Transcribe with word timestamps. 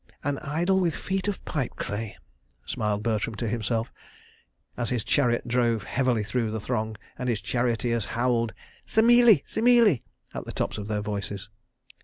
"An 0.23 0.39
idol 0.39 0.79
with 0.79 0.95
feet 0.95 1.27
of 1.27 1.45
pipe 1.45 1.75
clay," 1.75 2.17
smiled 2.65 3.03
Bertram 3.03 3.35
to 3.35 3.47
himself, 3.47 3.91
as 4.75 4.89
his 4.89 5.03
chariot 5.03 5.47
drove 5.47 5.83
heavily 5.83 6.23
through 6.23 6.49
the 6.49 6.59
throng, 6.59 6.95
and 7.19 7.29
his 7.29 7.39
charioteers 7.39 8.05
howled 8.05 8.51
"Semeele! 8.87 9.41
Semeele!" 9.45 9.99
at 10.33 10.45
the 10.45 10.53
tops 10.53 10.79
of 10.79 10.87
their 10.87 11.01
voices. 11.01 11.49